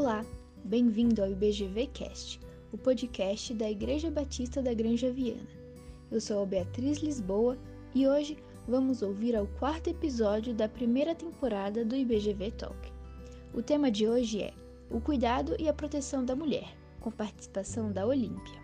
[0.00, 0.24] Olá,
[0.64, 2.40] bem-vindo ao IBGV Cast,
[2.72, 5.48] o podcast da Igreja Batista da Granja Viana.
[6.08, 7.58] Eu sou a Beatriz Lisboa
[7.92, 8.38] e hoje
[8.68, 12.92] vamos ouvir ao quarto episódio da primeira temporada do IBGV Talk.
[13.52, 14.54] O tema de hoje é
[14.88, 18.54] o cuidado e a proteção da mulher, com participação da Olímpia.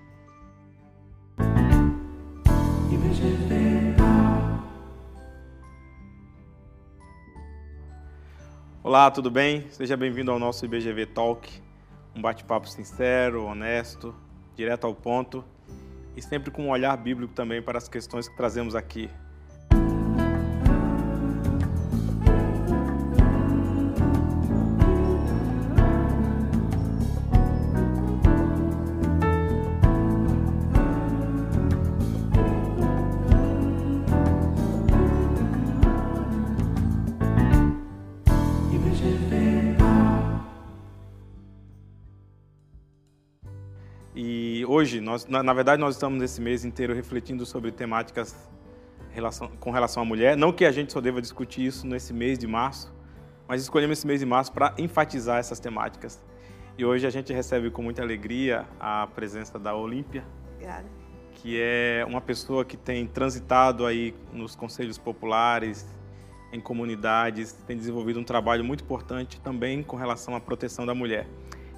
[8.87, 9.65] Olá, tudo bem?
[9.71, 11.51] Seja bem-vindo ao nosso IBGV Talk,
[12.15, 14.15] um bate-papo sincero, honesto,
[14.55, 15.43] direto ao ponto
[16.15, 19.09] e sempre com um olhar bíblico também para as questões que trazemos aqui.
[44.85, 48.37] Hoje, nós, na, na, verdade, nós estamos esse mês inteiro refletindo sobre temáticas
[49.13, 50.37] relação, com relação à mulher.
[50.37, 52.95] Não que a gente só deva discutir isso nesse mês de março,
[53.49, 56.23] mas escolhemos esse mês de março para enfatizar essas temáticas.
[56.77, 60.23] E hoje a gente recebe com muita alegria a presença da Olímpia,
[61.37, 65.87] que é uma pessoa que tem transitado aí nos conselhos populares,
[66.53, 71.27] em comunidades, tem desenvolvido um trabalho muito importante também com relação à proteção da mulher.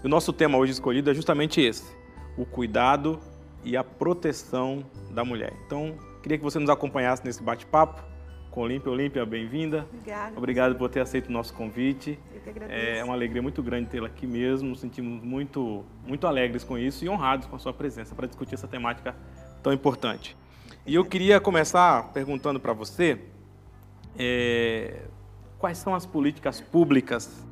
[0.02, 1.94] E o nosso tema hoje escolhido é justamente esse:
[2.36, 3.18] o cuidado
[3.64, 5.52] e a proteção da mulher.
[5.66, 8.02] Então, queria que você nos acompanhasse nesse bate-papo
[8.50, 8.90] com Olímpia.
[8.90, 9.86] Olímpia, bem-vinda.
[9.92, 10.38] Obrigada.
[10.38, 12.18] Obrigado por ter aceito o nosso convite.
[12.34, 12.98] Eu que agradeço.
[12.98, 14.70] É uma alegria muito grande tê-la aqui mesmo.
[14.70, 18.54] Nos sentimos muito, muito alegres com isso e honrados com a sua presença para discutir
[18.54, 19.14] essa temática
[19.62, 20.34] tão importante.
[20.86, 23.20] E eu queria começar perguntando para você
[24.18, 25.02] é,
[25.58, 27.44] quais são as políticas públicas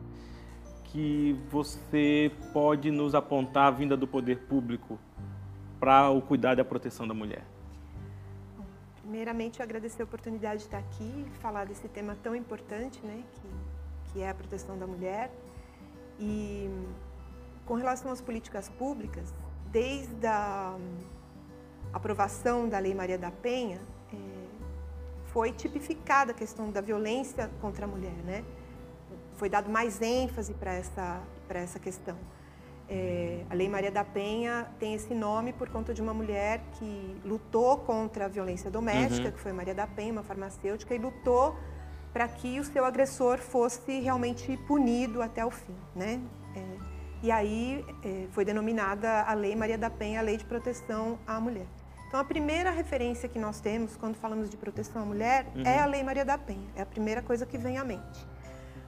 [0.95, 4.97] que você pode nos apontar a vinda do poder público
[5.81, 7.43] para o cuidado e a proteção da mulher?
[9.01, 14.13] Primeiramente, eu agradecer a oportunidade de estar aqui falar desse tema tão importante, né, que,
[14.13, 15.33] que é a proteção da mulher.
[16.21, 16.71] E
[17.67, 19.35] com relação às políticas públicas,
[19.73, 20.79] desde a
[21.93, 23.81] aprovação da Lei Maria da Penha,
[24.13, 24.17] é,
[25.27, 28.45] foi tipificada a questão da violência contra a mulher, né?
[29.37, 32.17] Foi dado mais ênfase para essa, essa questão.
[32.89, 37.21] É, a Lei Maria da Penha tem esse nome por conta de uma mulher que
[37.25, 39.33] lutou contra a violência doméstica, uhum.
[39.33, 41.57] que foi Maria da Penha, uma farmacêutica, e lutou
[42.13, 45.75] para que o seu agressor fosse realmente punido até o fim.
[45.97, 46.21] Né?
[46.55, 46.61] É,
[47.23, 51.41] e aí é, foi denominada a Lei Maria da Penha, a Lei de Proteção à
[51.41, 51.67] Mulher.
[52.07, 55.63] Então, a primeira referência que nós temos quando falamos de proteção à mulher uhum.
[55.65, 56.69] é a Lei Maria da Penha.
[56.77, 58.25] É a primeira coisa que vem à mente.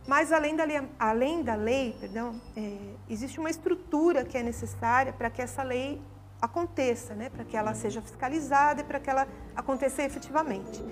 [0.06, 2.78] Mas além da lei, além da lei perdão, é,
[3.10, 6.00] existe uma estrutura que é necessária para que essa lei
[6.40, 7.28] aconteça, né?
[7.28, 10.84] para que ela seja fiscalizada e para que ela aconteça efetivamente.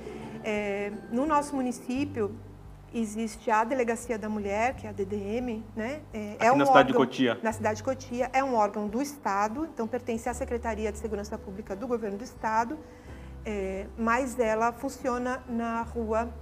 [0.43, 2.35] É, no nosso município
[2.93, 6.01] existe a Delegacia da Mulher, que é a DDM, né?
[6.13, 7.39] É, é um na cidade órgão, de Cotia.
[7.43, 11.37] Na cidade de Cotia, é um órgão do Estado, então pertence à Secretaria de Segurança
[11.37, 12.79] Pública do Governo do Estado,
[13.45, 16.33] é, mas ela funciona na rua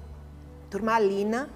[0.69, 1.49] Turmalina,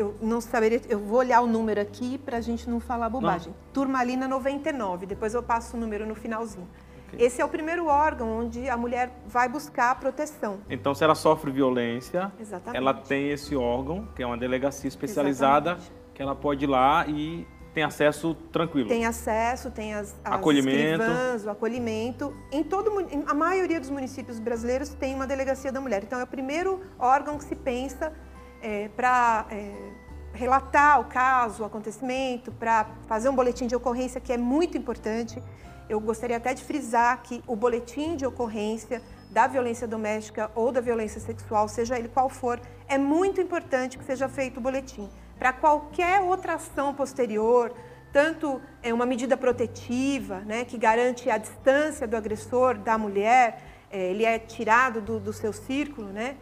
[0.00, 3.48] eu não saberia, eu vou olhar o número aqui para a gente não falar bobagem.
[3.48, 3.72] Não.
[3.72, 6.66] Turmalina 99, depois eu passo o número no finalzinho.
[7.08, 7.26] Okay.
[7.26, 10.60] Esse é o primeiro órgão onde a mulher vai buscar proteção.
[10.70, 12.76] Então, se ela sofre violência, Exatamente.
[12.76, 15.92] ela tem esse órgão, que é uma delegacia especializada, Exatamente.
[16.14, 18.88] que ela pode ir lá e tem acesso tranquilo.
[18.88, 21.02] Tem acesso, tem as, as acolhimento.
[21.02, 22.36] Escrivãs, o acolhimento.
[22.50, 22.90] Em todo,
[23.26, 26.02] a maioria dos municípios brasileiros tem uma delegacia da mulher.
[26.02, 28.12] Então, é o primeiro órgão que se pensa
[28.62, 29.72] é, para é,
[30.32, 35.42] relatar o caso, o acontecimento, para fazer um boletim de ocorrência que é muito importante.
[35.88, 40.80] Eu gostaria até de frisar que o boletim de ocorrência da violência doméstica ou da
[40.80, 45.08] violência sexual, seja ele qual for, é muito importante que seja feito o boletim.
[45.38, 47.72] Para qualquer outra ação posterior,
[48.12, 54.10] tanto é uma medida protetiva, né, que garante a distância do agressor da mulher, é,
[54.10, 56.36] ele é tirado do, do seu círculo, né,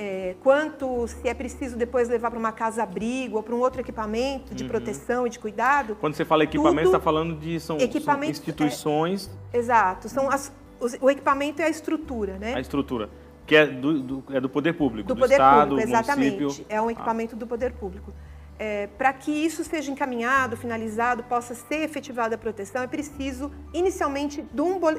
[0.00, 4.54] é, quanto se é preciso depois levar para uma casa-abrigo ou para um outro equipamento
[4.54, 4.70] de uhum.
[4.70, 5.94] proteção e de cuidado.
[6.00, 9.30] Quando você fala equipamento, você está falando de são, são instituições.
[9.52, 10.50] É, exato, são as,
[10.80, 12.54] os, o equipamento é a estrutura, né?
[12.54, 13.10] A estrutura.
[13.46, 16.40] Que é do, do é do poder público, do, do poder Estado, público, exatamente.
[16.40, 16.66] Município.
[16.70, 16.92] É um ah.
[16.92, 17.38] equipamento ah.
[17.38, 18.10] do poder público.
[18.58, 24.42] É, para que isso seja encaminhado, finalizado, possa ser efetivada a proteção, é preciso, inicialmente,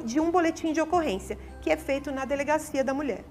[0.06, 3.24] de um boletim de ocorrência, que é feito na delegacia da mulher.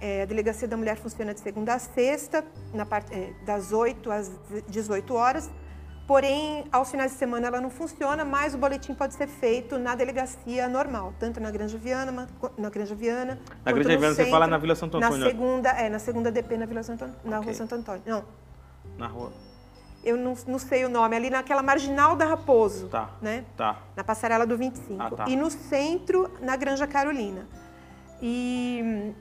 [0.00, 4.10] É, a Delegacia da Mulher funciona de segunda a sexta, na parte, é, das 8
[4.10, 4.30] às
[4.68, 5.50] 18 horas,
[6.10, 9.94] Porém, aos finais de semana ela não funciona, mas o boletim pode ser feito na
[9.94, 12.26] delegacia normal, tanto na Granja Viana,
[12.58, 13.38] na Granja Viana.
[13.64, 15.18] Na Granja Viana você fala na Vila Santo Antônio?
[15.18, 17.50] Na segunda, é, na segunda DP na Vila Santo, na okay.
[17.50, 18.02] Rua Santo Antônio.
[18.04, 18.24] Não.
[18.98, 19.30] Na rua.
[20.02, 22.88] Eu não, não, sei o nome, ali naquela marginal da Raposo.
[22.88, 23.10] Tá.
[23.22, 23.44] Né?
[23.56, 23.78] Tá.
[23.94, 25.00] Na passarela do 25.
[25.00, 25.28] Ah, tá.
[25.28, 27.46] E no centro, na Granja Carolina.
[28.20, 29.14] E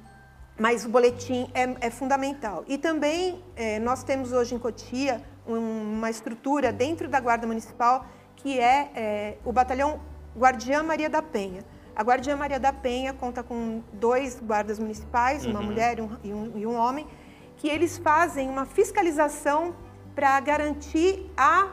[0.59, 2.65] mas o boletim é, é fundamental.
[2.67, 8.59] E também é, nós temos hoje em Cotia uma estrutura dentro da Guarda Municipal que
[8.59, 9.99] é, é, o batalhão
[10.37, 11.63] Guardiã Maria da Penha.
[11.95, 15.65] A Guardiã Maria da Penha conta com dois guardas municipais, uma uhum.
[15.65, 17.07] mulher e um, e, um, e um homem,
[17.57, 19.75] que eles fazem uma fiscalização
[20.15, 21.67] para garantir a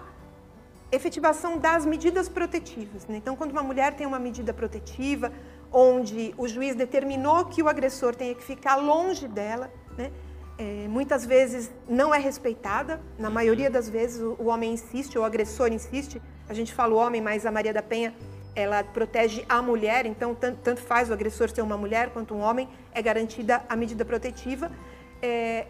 [0.91, 3.07] efetivação das medidas protetivas.
[3.07, 3.17] Né?
[3.17, 5.33] Então, quando uma mulher tem uma medida protetiva,
[5.73, 10.11] onde o juiz determinou que o agressor tenha que ficar longe dela, né?
[10.59, 15.25] É, muitas vezes não é respeitada, na maioria das vezes o, o, homem insiste, o
[15.25, 18.15] agressor insiste, a gente fala o homem, mas a Maria da Penha,
[18.55, 22.41] ela protege a mulher, então tanto, tanto faz o agressor ser uma mulher quanto um
[22.41, 24.73] homem, é garantida a medida protetiva.
[25.21, 25.67] É,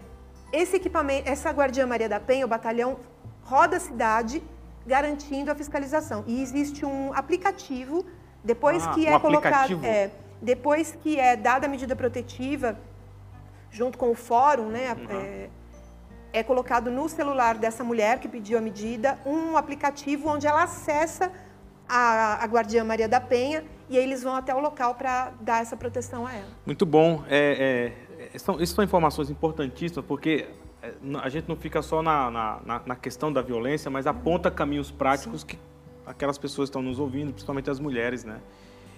[0.52, 3.00] esse equipamento, essa Guardiã Maria da Penha, o batalhão,
[3.42, 4.40] roda a cidade
[4.87, 6.22] garantindo a fiscalização.
[6.28, 8.06] E existe um aplicativo
[8.46, 10.10] depois ah, que um é colocado, é,
[10.40, 12.78] depois que é dada a medida protetiva,
[13.72, 15.20] junto com o fórum, né, uhum.
[15.20, 15.50] é,
[16.32, 21.32] é colocado no celular dessa mulher que pediu a medida um aplicativo onde ela acessa
[21.88, 25.60] a, a Guardiã Maria da Penha e aí eles vão até o local para dar
[25.62, 26.49] essa proteção a ela.
[26.64, 27.25] Muito bom.
[27.28, 27.92] É,
[28.32, 30.46] é, são, isso são informações importantíssimas porque
[30.81, 34.92] é, a gente não fica só na, na, na questão da violência, mas aponta caminhos
[34.92, 35.46] práticos Sim.
[35.49, 35.58] que
[36.06, 38.41] aquelas pessoas que estão nos ouvindo, principalmente as mulheres, né?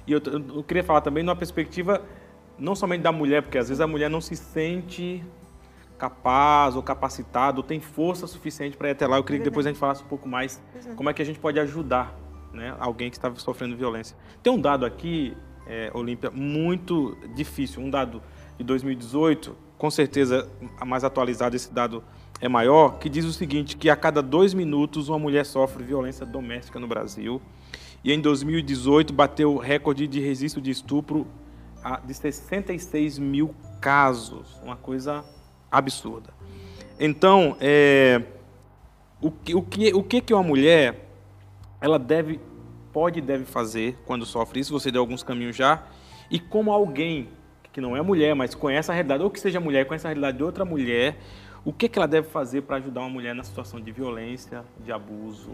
[0.06, 2.02] E eu, eu queria falar também numa perspectiva
[2.58, 5.24] não somente da mulher, porque às vezes a mulher não se sente
[5.98, 9.16] capaz ou capacitado, ou tem força suficiente para ir até lá.
[9.16, 10.62] Eu queria que depois a gente falasse um pouco mais
[10.96, 12.16] como é que a gente pode ajudar
[12.52, 14.16] né, alguém que está sofrendo violência.
[14.42, 18.22] Tem um dado aqui, é, Olímpia, muito difícil, um dado
[18.56, 20.48] de 2018, com certeza
[20.86, 22.02] mais atualizado esse dado
[22.40, 26.24] é maior, que diz o seguinte, que a cada dois minutos uma mulher sofre violência
[26.24, 27.42] doméstica no Brasil.
[28.04, 31.26] E em 2018 bateu o recorde de registro de estupro
[32.04, 35.24] de 66 mil casos, uma coisa
[35.70, 36.32] absurda.
[36.98, 38.22] Então, é,
[39.20, 41.08] o, que, o, que, o que que uma mulher
[41.80, 42.40] ela deve,
[42.92, 44.72] pode e deve fazer quando sofre isso?
[44.72, 45.84] Você deu alguns caminhos já.
[46.30, 47.28] E como alguém
[47.72, 50.36] que não é mulher, mas conhece a realidade, ou que seja mulher, conhece a realidade
[50.38, 51.16] de outra mulher,
[51.68, 54.90] o que, que ela deve fazer para ajudar uma mulher na situação de violência, de
[54.90, 55.50] abuso?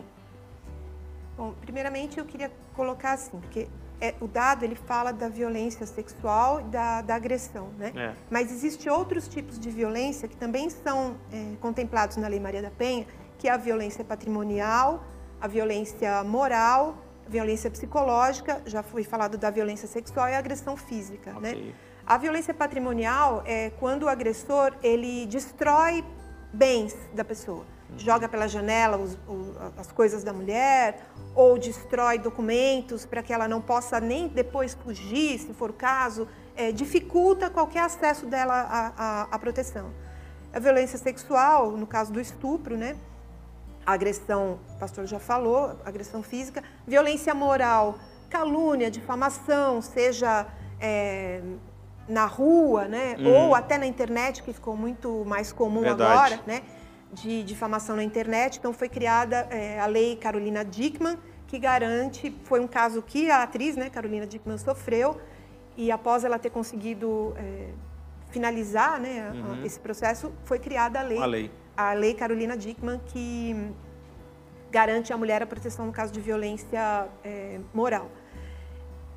[1.36, 3.66] Bom, primeiramente eu queria colocar assim, porque
[4.00, 7.92] é, o dado ele fala da violência sexual e da, da agressão, né?
[7.96, 8.12] É.
[8.30, 12.70] Mas existem outros tipos de violência que também são é, contemplados na Lei Maria da
[12.70, 15.02] Penha, que é a violência patrimonial,
[15.40, 16.96] a violência moral,
[17.28, 21.50] violência psicológica, já foi falado da violência sexual e a agressão física, né?
[21.50, 21.62] okay.
[21.66, 21.74] né?
[22.06, 26.04] A violência patrimonial é quando o agressor ele destrói
[26.52, 27.98] bens da pessoa, uhum.
[27.98, 31.00] joga pela janela os, os, as coisas da mulher
[31.34, 36.28] ou destrói documentos para que ela não possa nem depois fugir, se for o caso,
[36.54, 39.90] é, dificulta qualquer acesso dela à, à, à proteção.
[40.52, 42.96] A violência sexual, no caso do estupro, né?
[43.86, 47.98] Agressão, o pastor já falou, agressão física, violência moral,
[48.30, 50.46] calúnia, difamação, seja
[50.80, 51.40] é,
[52.08, 53.16] na rua, né?
[53.18, 53.28] Hum.
[53.28, 56.12] Ou até na internet, que ficou muito mais comum Verdade.
[56.12, 56.62] agora, né?
[57.12, 58.58] De difamação na internet.
[58.58, 63.42] Então foi criada é, a lei Carolina Dickman, que garante, foi um caso que a
[63.42, 65.20] atriz, né, Carolina Dickman, sofreu,
[65.76, 67.68] e após ela ter conseguido é,
[68.30, 69.64] finalizar né, uhum.
[69.64, 73.72] esse processo, foi criada a lei, a lei, a lei Carolina Dickman, que
[74.70, 78.10] garante à mulher a proteção no caso de violência é, moral.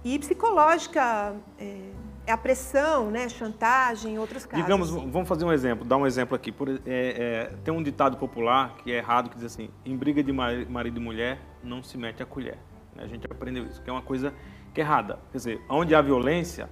[0.03, 1.89] E psicológica, é,
[2.27, 4.63] é a pressão, né, chantagem, outros casos.
[4.63, 6.51] Digamos, vamos fazer um exemplo, dar um exemplo aqui.
[6.51, 10.23] Por, é, é, tem um ditado popular que é errado, que diz assim, em briga
[10.23, 12.57] de marido e mulher, não se mete a colher.
[12.97, 14.33] A gente aprendeu isso, que é uma coisa
[14.73, 15.19] que é errada.
[15.31, 16.69] Quer dizer, onde há violência,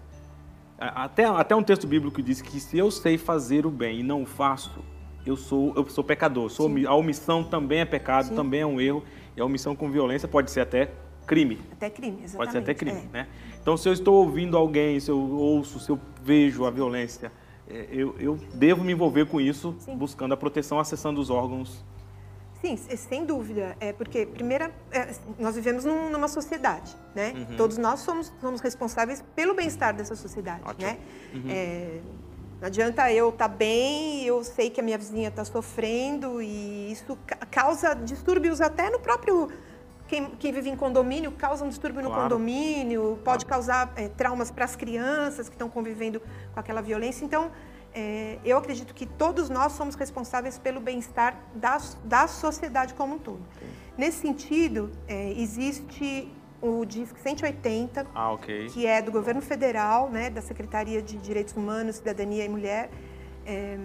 [0.77, 4.23] até, até um texto bíblico diz que se eu sei fazer o bem e não
[4.23, 4.83] o faço,
[5.25, 6.49] eu sou, eu sou pecador.
[6.49, 8.35] Sou, a omissão também é pecado, Sim.
[8.35, 9.03] também é um erro.
[9.35, 10.91] E a omissão com violência pode ser até
[11.25, 11.59] crime.
[11.71, 12.37] Até crime, exatamente.
[12.37, 13.17] Pode ser até crime, é.
[13.17, 13.27] né?
[13.61, 17.31] Então, se eu estou ouvindo alguém, se eu ouço, se eu vejo a violência,
[17.67, 19.97] é, eu, eu devo me envolver com isso, Sim.
[19.97, 21.83] buscando a proteção, acessando os órgãos.
[22.61, 23.75] Sim, sem dúvida.
[23.79, 27.33] É porque, primeiro, é, nós vivemos num, numa sociedade, né?
[27.35, 27.57] Uhum.
[27.57, 30.87] Todos nós somos, somos responsáveis pelo bem-estar dessa sociedade, Ótimo.
[30.87, 30.97] né?
[31.33, 31.43] Uhum.
[31.49, 31.99] É,
[32.59, 36.91] Não adianta eu estar tá bem, eu sei que a minha vizinha está sofrendo e
[36.91, 37.17] isso
[37.51, 39.49] causa distúrbios até no próprio
[40.07, 44.63] quem, quem, vive em condomínio causa um distúrbio no condomínio, pode causar é, traumas para
[44.63, 46.21] as crianças que estão convivendo
[46.53, 47.25] com aquela violência.
[47.25, 47.51] Então,
[47.93, 53.17] é, eu acredito que todos nós somos responsáveis pelo bem-estar da, da sociedade como um
[53.17, 53.41] todo.
[53.59, 53.65] Sim.
[53.97, 56.29] Nesse sentido, é, existe
[56.61, 58.67] o DISC 180, ah, okay.
[58.67, 62.89] que é do governo federal, né, da Secretaria de Direitos Humanos, Cidadania e Mulher,
[63.45, 63.77] é,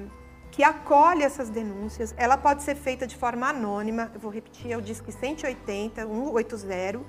[0.50, 2.15] que acolhe essas denúncias.
[2.17, 7.00] Ela pode ser feita de forma anônima, eu vou repetir, é o DISC 180, 180,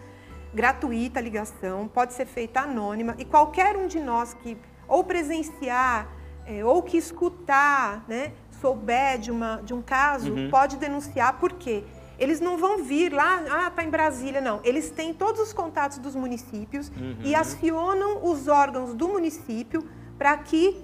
[0.54, 6.10] gratuita a ligação, pode ser feita anônima e qualquer um de nós que ou presenciar
[6.46, 10.50] é, ou que escutar, né, souber de, uma, de um caso, uhum.
[10.50, 11.84] pode denunciar, por quê?
[12.22, 14.62] Eles não vão vir lá, ah, tá em Brasília, não.
[14.64, 17.18] Eles têm todos os contatos dos municípios uhum.
[17.24, 19.84] e acionam os órgãos do município
[20.20, 20.80] para que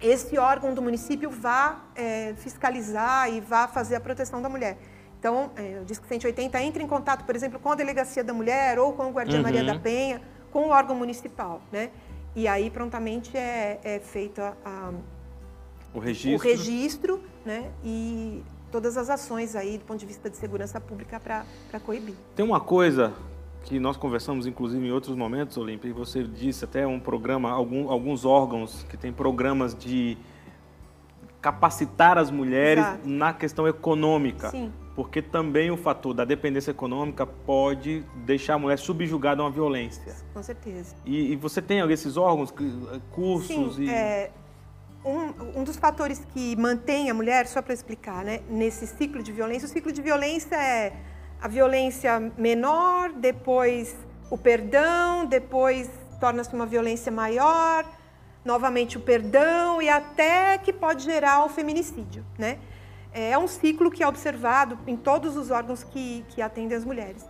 [0.00, 4.78] esse órgão do município vá é, fiscalizar e vá fazer a proteção da mulher.
[5.18, 8.78] Então, é, o Disque 180 entra em contato, por exemplo, com a Delegacia da Mulher
[8.78, 9.42] ou com o Guardia uhum.
[9.42, 10.22] Maria da Penha,
[10.52, 11.90] com o órgão municipal, né?
[12.36, 14.92] E aí, prontamente, é, é feito a, a,
[15.92, 17.70] o registro, o registro né?
[17.84, 22.14] E todas as ações aí do ponto de vista de segurança pública para coibir.
[22.34, 23.12] Tem uma coisa
[23.64, 27.90] que nós conversamos inclusive em outros momentos, Olímpia, e você disse até um programa, algum,
[27.90, 30.16] alguns órgãos que têm programas de
[31.40, 33.08] capacitar as mulheres Exato.
[33.08, 34.50] na questão econômica.
[34.50, 34.72] Sim.
[34.94, 40.14] Porque também o fator da dependência econômica pode deixar a mulher subjugada a uma violência.
[40.34, 40.94] Com certeza.
[41.06, 42.52] E, e você tem esses órgãos,
[43.10, 43.90] cursos Sim, e...
[43.90, 44.30] É,
[45.04, 49.32] um, um dos fatores que mantém a mulher, só para explicar, né, nesse ciclo de
[49.32, 50.92] violência, o ciclo de violência é
[51.40, 53.96] a violência menor, depois
[54.30, 55.90] o perdão, depois
[56.20, 57.84] torna-se uma violência maior,
[58.44, 62.58] novamente o perdão e até que pode gerar o feminicídio, né?
[63.12, 67.26] É um ciclo que é observado em todos os órgãos que, que atendem as mulheres.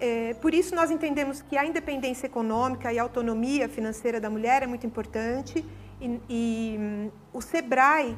[0.00, 4.62] É, por isso, nós entendemos que a independência econômica e a autonomia financeira da mulher
[4.62, 5.64] é muito importante
[6.00, 8.16] e, e um, o SEBRAE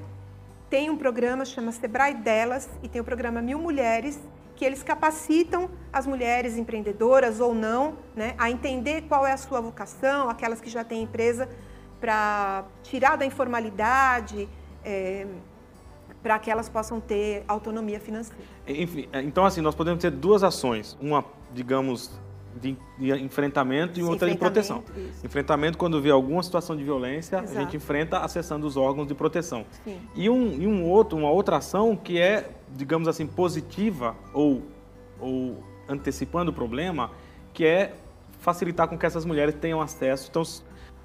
[0.71, 4.19] tem um programa, chama SEBRAE Delas, e tem o programa Mil Mulheres,
[4.57, 9.61] que eles capacitam as mulheres empreendedoras ou não né, a entender qual é a sua
[9.61, 11.49] vocação, aquelas que já têm empresa,
[12.01, 14.49] para tirar da informalidade,
[14.85, 15.27] é,
[16.23, 18.43] para que elas possam ter autonomia financeira.
[18.67, 20.97] Enfim, então assim, nós podemos ter duas ações.
[21.01, 22.19] Uma, digamos,
[22.61, 24.83] de, de enfrentamento e Sim, outra de proteção.
[24.97, 25.25] Isso.
[25.27, 27.59] Enfrentamento, quando vê alguma situação de violência, Exato.
[27.59, 29.65] a gente enfrenta acessando os órgãos de proteção.
[29.85, 29.99] Sim.
[30.15, 34.63] E, um, e um outro, uma outra ação que é, digamos assim, positiva ou,
[35.21, 37.11] ou antecipando o problema,
[37.53, 37.95] que é
[38.41, 40.29] facilitar com que essas mulheres tenham acesso.
[40.31, 40.43] Então,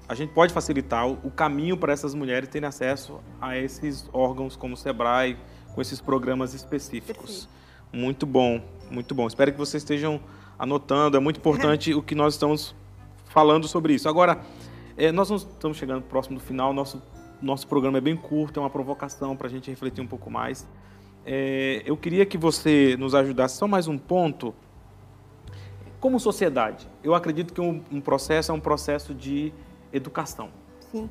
[0.08, 4.74] a gente pode facilitar o caminho para essas mulheres terem acesso a esses órgãos como
[4.74, 5.36] o SEBRAE,
[5.74, 7.46] com esses programas específicos.
[7.46, 7.58] Perfeito.
[7.92, 9.26] Muito bom, muito bom.
[9.26, 10.20] Espero que vocês estejam
[10.58, 11.16] anotando.
[11.16, 12.74] É muito importante o que nós estamos
[13.26, 14.08] falando sobre isso.
[14.08, 14.40] Agora,
[14.96, 16.72] é, nós estamos chegando próximo do final.
[16.72, 17.00] Nosso,
[17.40, 20.66] nosso programa é bem curto, é uma provocação para a gente refletir um pouco mais.
[21.24, 24.54] É, eu queria que você nos ajudasse só mais um ponto.
[26.00, 29.52] Como sociedade, eu acredito que um, um processo é um processo de
[29.92, 30.50] educação.
[30.90, 31.08] Sim.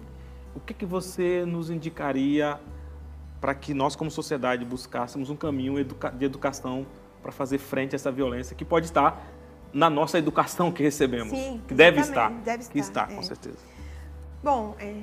[0.56, 2.60] O que, que você nos indicaria
[3.40, 6.86] para que nós, como sociedade, buscássemos um caminho de educação
[7.22, 9.37] para fazer frente a essa violência que pode estar
[9.74, 11.30] na nossa educação que recebemos.
[11.30, 12.32] Sim, que deve estar.
[12.32, 12.74] Deve estar.
[12.74, 13.16] Que está, é.
[13.16, 13.58] com certeza.
[14.44, 14.94] Bom, é,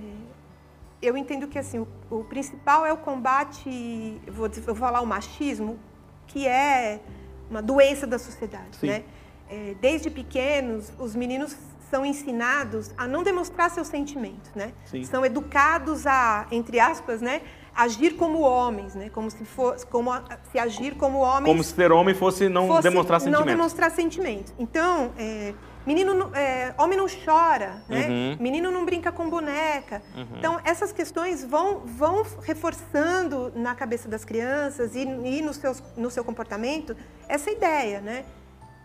[1.03, 5.79] eu entendo que assim, o, o, principal é o combate, vou, vou falar o machismo,
[6.27, 7.01] que é
[7.51, 8.77] uma doença da sociedade.
[8.77, 8.87] Sim.
[8.87, 9.05] Né?
[9.49, 11.57] É, desde pequenos, os meninos
[11.91, 14.73] são ensinados a não demonstrar seus sentimentos, né?
[14.87, 15.05] Sim.
[15.05, 17.43] São educados a, entre aspas, né,
[17.75, 19.11] agir como homens, né?
[19.11, 20.11] Como se fosse, como
[20.51, 21.47] se agir como homens.
[21.47, 23.47] Como se ser homem fosse não fosse demonstrar sentimentos.
[23.47, 24.55] Não demonstrar sentimentos.
[24.59, 25.53] Então, é,
[25.87, 28.09] menino, é, homem não chora, né?
[28.09, 28.37] Uhum.
[28.41, 30.03] Menino não brinca com boneca.
[30.17, 30.27] Uhum.
[30.39, 36.11] Então, essas questões vão, vão reforçando na cabeça das crianças e, e no, seus, no
[36.11, 36.97] seu comportamento
[37.29, 38.25] essa ideia, né?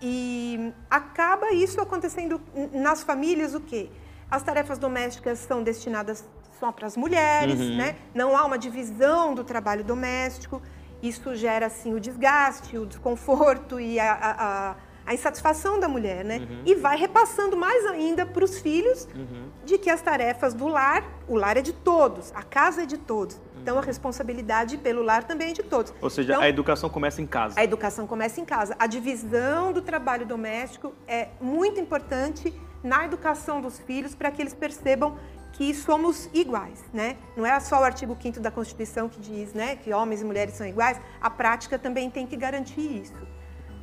[0.01, 2.41] E acaba isso acontecendo
[2.73, 3.89] nas famílias o quê?
[4.31, 6.23] As tarefas domésticas são destinadas
[6.59, 7.77] só para as mulheres, uhum.
[7.77, 7.95] né?
[8.13, 10.61] Não há uma divisão do trabalho doméstico.
[11.01, 14.75] Isso gera assim o desgaste, o desconforto e a, a,
[15.05, 16.39] a insatisfação da mulher, né?
[16.39, 16.61] Uhum.
[16.65, 19.47] E vai repassando mais ainda para os filhos uhum.
[19.63, 22.97] de que as tarefas do lar, o lar é de todos, a casa é de
[22.97, 23.39] todos.
[23.61, 25.93] Então a responsabilidade pelo lar também é de todos.
[26.01, 27.59] Ou seja, então, a educação começa em casa.
[27.59, 28.75] A educação começa em casa.
[28.79, 34.53] A divisão do trabalho doméstico é muito importante na educação dos filhos para que eles
[34.53, 35.17] percebam
[35.59, 37.17] que somos iguais, né?
[37.35, 40.53] Não é só o artigo 5 da Constituição que diz, né, que homens e mulheres
[40.53, 40.97] são iguais.
[41.19, 43.27] A prática também tem que garantir isso,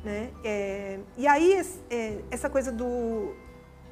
[0.03, 0.31] né?
[0.43, 3.35] É, e aí é, essa coisa do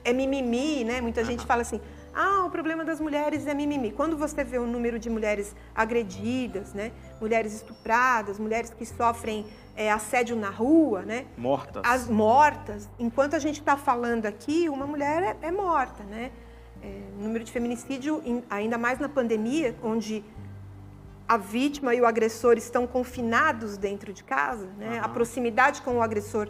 [0.03, 0.99] é mimimi, né?
[0.99, 1.27] Muita uhum.
[1.27, 1.79] gente fala assim,
[2.11, 3.91] ah, o problema das mulheres é mimimi.
[3.91, 6.91] Quando você vê o número de mulheres agredidas, né?
[7.21, 11.27] mulheres estupradas, mulheres que sofrem é, assédio na rua, né?
[11.37, 11.83] Mortas.
[11.85, 12.89] As mortas.
[12.97, 16.31] Enquanto a gente está falando aqui, uma mulher é, é morta, né?
[16.85, 20.23] É, número de feminicídio, ainda mais na pandemia, onde
[21.27, 24.99] a vítima e o agressor estão confinados dentro de casa, né?
[24.99, 25.05] Uhum.
[25.05, 26.47] A proximidade com o agressor,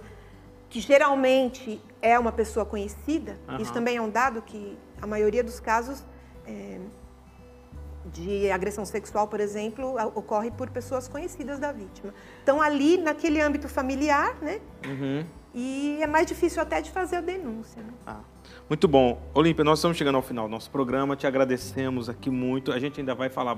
[0.70, 3.58] que geralmente é uma pessoa conhecida, uhum.
[3.62, 6.04] isso também é um dado que a maioria dos casos
[6.46, 6.80] é,
[8.12, 12.14] de agressão sexual, por exemplo, ocorre por pessoas conhecidas da vítima.
[12.44, 14.60] Então, ali, naquele âmbito familiar, né?
[14.86, 15.26] Uhum.
[15.56, 17.82] E é mais difícil até de fazer a denúncia.
[17.82, 17.94] Né?
[18.06, 18.20] Ah,
[18.70, 19.22] muito bom.
[19.34, 21.16] Olímpia, nós estamos chegando ao final do nosso programa.
[21.16, 22.74] Te agradecemos aqui muito.
[22.74, 23.58] A gente ainda vai falar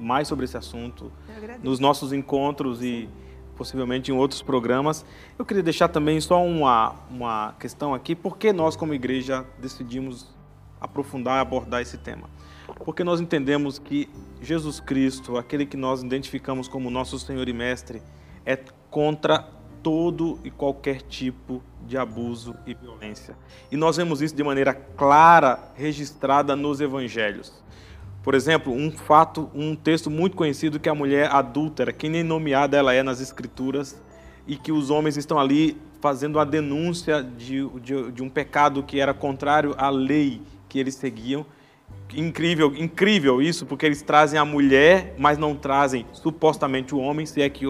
[0.00, 1.12] mais sobre esse assunto
[1.62, 3.10] nos nossos encontros e
[3.56, 5.04] possivelmente em outros programas.
[5.38, 8.14] Eu queria deixar também só uma, uma questão aqui.
[8.14, 10.34] Por que nós, como igreja, decidimos
[10.80, 12.28] aprofundar e abordar esse tema.
[12.84, 14.08] Porque nós entendemos que
[14.40, 18.02] Jesus Cristo, aquele que nós identificamos como nosso Senhor e Mestre,
[18.44, 18.56] é
[18.90, 19.46] contra
[19.84, 23.36] todo e qualquer tipo de abuso e violência.
[23.70, 27.52] E nós vemos isso de maneira clara, registrada nos evangelhos.
[28.22, 32.78] Por exemplo, um fato, um texto muito conhecido que a mulher adúltera, que nem nomeada
[32.78, 34.02] ela é nas escrituras,
[34.46, 38.98] e que os homens estão ali fazendo a denúncia de, de, de um pecado que
[38.98, 41.44] era contrário à lei que eles seguiam.
[42.14, 47.42] Incrível, incrível isso, porque eles trazem a mulher, mas não trazem supostamente o homem, se
[47.42, 47.66] é que,